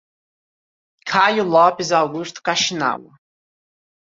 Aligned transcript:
Caio 1.05 1.43
Lopes 1.43 1.91
Augusto 1.99 2.41
Kaxinawa 2.45 3.11